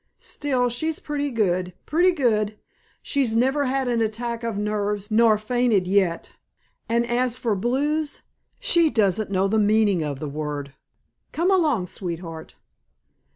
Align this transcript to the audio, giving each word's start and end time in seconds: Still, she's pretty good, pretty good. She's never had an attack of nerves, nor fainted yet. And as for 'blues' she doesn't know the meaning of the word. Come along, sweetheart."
Still, 0.17 0.67
she's 0.67 0.97
pretty 0.97 1.29
good, 1.29 1.75
pretty 1.85 2.11
good. 2.11 2.57
She's 3.03 3.35
never 3.35 3.65
had 3.65 3.87
an 3.87 4.01
attack 4.01 4.43
of 4.43 4.57
nerves, 4.57 5.11
nor 5.11 5.37
fainted 5.37 5.85
yet. 5.85 6.33
And 6.89 7.05
as 7.05 7.37
for 7.37 7.55
'blues' 7.55 8.23
she 8.59 8.89
doesn't 8.89 9.29
know 9.29 9.47
the 9.47 9.59
meaning 9.59 10.01
of 10.01 10.19
the 10.19 10.27
word. 10.27 10.73
Come 11.33 11.51
along, 11.51 11.85
sweetheart." 11.85 12.55